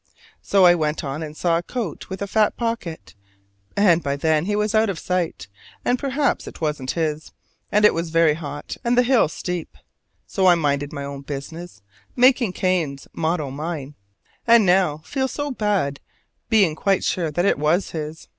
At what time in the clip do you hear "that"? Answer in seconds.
17.29-17.45